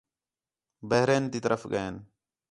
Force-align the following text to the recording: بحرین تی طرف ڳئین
بحرین 0.89 1.23
تی 1.31 1.39
طرف 1.45 1.61
ڳئین 1.71 1.95